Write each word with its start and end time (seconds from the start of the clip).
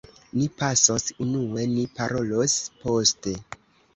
Ni 0.37 0.45
pasos 0.61 1.03
unue; 1.25 1.65
ni 1.73 1.85
parolos 1.99 2.55
poste. 2.81 3.37